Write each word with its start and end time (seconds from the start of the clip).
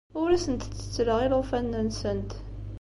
Ur 0.21 0.29
asent-ttettleɣ 0.31 1.19
ilufanen-nsent. 1.21 2.31